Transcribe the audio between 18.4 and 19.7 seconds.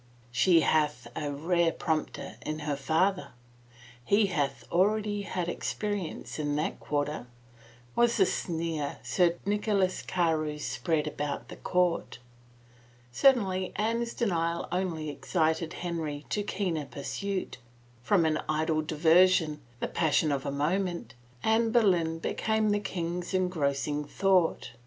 idle diversion,